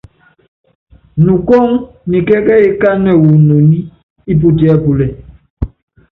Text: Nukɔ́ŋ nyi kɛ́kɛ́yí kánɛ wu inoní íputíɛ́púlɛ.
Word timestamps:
Nukɔ́ŋ 1.25 1.67
nyi 2.09 2.19
kɛ́kɛ́yí 2.27 2.69
kánɛ 2.81 3.11
wu 3.21 3.29
inoní 3.37 3.77
íputíɛ́púlɛ. 4.31 5.05